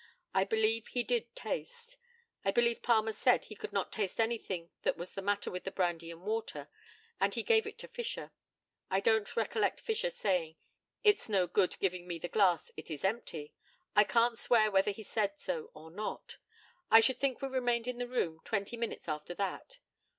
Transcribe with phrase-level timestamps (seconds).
[0.33, 1.95] I believe he did taste.
[2.43, 5.69] I believe Palmer said he could not taste anything that was the matter with the
[5.69, 6.69] brandy and water,
[7.19, 8.31] and he gave it to Fisher.
[8.89, 10.55] I don't recollect Fisher saying,
[11.03, 13.53] "It's no good giving me the glass it is empty."
[13.95, 16.37] I can't swear whether he said so or not.
[16.89, 19.77] I should think we remained in the room twenty minutes after that.